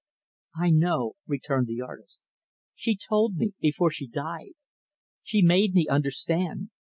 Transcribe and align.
"I 0.55 0.71
know," 0.71 1.13
returned 1.27 1.67
the 1.67 1.81
artist. 1.81 2.21
"She 2.73 2.97
told 2.97 3.35
me 3.35 3.53
before 3.59 3.91
she 3.91 4.07
died. 4.07 4.53
She 5.21 5.43
made 5.43 5.75
me 5.75 5.87
understand. 5.87 6.71